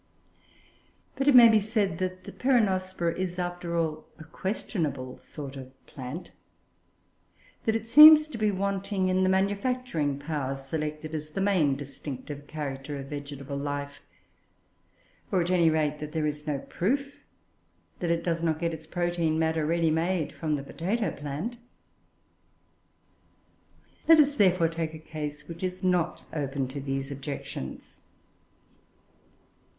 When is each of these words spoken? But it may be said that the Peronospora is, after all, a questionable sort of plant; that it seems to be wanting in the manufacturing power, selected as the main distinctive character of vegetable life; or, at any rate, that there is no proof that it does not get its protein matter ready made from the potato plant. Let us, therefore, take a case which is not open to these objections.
But 1.15 1.27
it 1.27 1.35
may 1.35 1.47
be 1.47 1.59
said 1.59 1.99
that 1.99 2.23
the 2.23 2.31
Peronospora 2.31 3.15
is, 3.15 3.37
after 3.37 3.77
all, 3.77 4.07
a 4.17 4.23
questionable 4.23 5.19
sort 5.19 5.55
of 5.55 5.69
plant; 5.85 6.31
that 7.65 7.75
it 7.75 7.87
seems 7.87 8.27
to 8.29 8.39
be 8.39 8.49
wanting 8.49 9.09
in 9.09 9.21
the 9.21 9.29
manufacturing 9.29 10.17
power, 10.17 10.55
selected 10.55 11.13
as 11.13 11.29
the 11.29 11.39
main 11.41 11.75
distinctive 11.75 12.47
character 12.47 12.97
of 12.97 13.11
vegetable 13.11 13.55
life; 13.57 14.01
or, 15.31 15.39
at 15.43 15.51
any 15.51 15.69
rate, 15.69 15.99
that 15.99 16.13
there 16.13 16.25
is 16.25 16.47
no 16.47 16.57
proof 16.57 17.23
that 17.99 18.09
it 18.09 18.23
does 18.23 18.41
not 18.41 18.57
get 18.57 18.73
its 18.73 18.87
protein 18.87 19.37
matter 19.37 19.67
ready 19.67 19.91
made 19.91 20.33
from 20.33 20.55
the 20.55 20.63
potato 20.63 21.11
plant. 21.11 21.57
Let 24.07 24.19
us, 24.19 24.33
therefore, 24.33 24.69
take 24.69 24.95
a 24.95 24.97
case 24.97 25.47
which 25.47 25.61
is 25.61 25.83
not 25.83 26.23
open 26.33 26.67
to 26.69 26.81
these 26.81 27.11
objections. 27.11 27.97